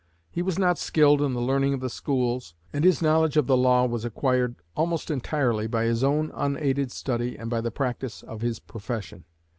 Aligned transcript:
He 0.31 0.41
was 0.41 0.57
not 0.57 0.79
skilled 0.79 1.21
in 1.21 1.33
the 1.35 1.39
learning 1.41 1.75
of 1.75 1.79
the 1.79 1.87
schools, 1.87 2.55
and 2.73 2.83
his 2.83 3.03
knowledge 3.03 3.37
of 3.37 3.45
the 3.45 3.55
law 3.55 3.85
was 3.85 4.03
acquired 4.03 4.55
almost 4.75 5.11
entirely 5.11 5.67
by 5.67 5.83
his 5.83 6.03
own 6.03 6.31
unaided 6.33 6.91
study 6.91 7.37
and 7.37 7.51
by 7.51 7.61
the 7.61 7.69
practice 7.69 8.23
of 8.23 8.41
his 8.41 8.57
profession. 8.57 9.25